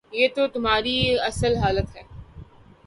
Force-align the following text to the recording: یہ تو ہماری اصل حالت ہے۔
یہ 0.11 0.27
تو 0.35 0.45
ہماری 0.55 0.95
اصل 1.19 1.55
حالت 1.57 1.95
ہے۔ 1.95 2.01